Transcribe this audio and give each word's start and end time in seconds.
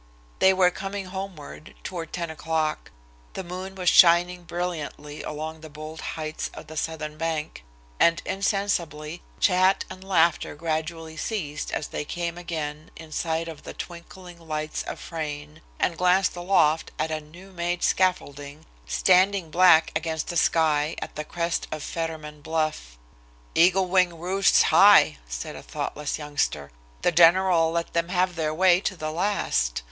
They 0.39 0.51
were 0.51 0.71
coming 0.71 1.05
homeward, 1.05 1.75
toward 1.83 2.11
ten 2.11 2.31
o'clock. 2.31 2.89
The 3.33 3.43
moon 3.43 3.75
was 3.75 3.87
shining 3.87 4.45
brilliantly 4.45 5.21
along 5.21 5.61
the 5.61 5.69
bold 5.69 6.01
heights 6.01 6.49
of 6.55 6.65
the 6.65 6.75
southern 6.75 7.19
bank, 7.19 7.63
and, 7.99 8.19
insensibly, 8.25 9.21
chat 9.39 9.85
and 9.91 10.03
laughter 10.03 10.55
gradually 10.55 11.17
ceased 11.17 11.71
as 11.71 11.89
they 11.89 12.03
came 12.03 12.35
again 12.35 12.89
in 12.95 13.11
sight 13.11 13.47
of 13.47 13.61
the 13.61 13.75
twinkling 13.75 14.39
lights 14.39 14.81
of 14.81 14.99
Frayne, 14.99 15.61
and 15.79 15.99
glanced 15.99 16.35
aloft 16.35 16.89
at 16.97 17.11
a 17.11 17.21
new 17.21 17.51
made 17.51 17.83
scaffolding, 17.83 18.65
standing 18.87 19.51
black 19.51 19.91
against 19.95 20.29
the 20.29 20.35
sky 20.35 20.95
at 20.99 21.15
the 21.15 21.23
crest 21.23 21.67
of 21.71 21.83
Fetterman 21.83 22.41
Bluff. 22.41 22.97
"Eagle 23.53 23.85
Wing 23.87 24.17
roosts 24.17 24.63
high," 24.63 25.19
said 25.29 25.55
a 25.55 25.61
thoughtless 25.61 26.17
youngster. 26.17 26.71
"The 27.03 27.11
general 27.11 27.69
let 27.69 27.93
them 27.93 28.09
have 28.09 28.35
their 28.35 28.51
way 28.51 28.79
to 28.81 28.95
the 28.97 29.11
last. 29.11 29.79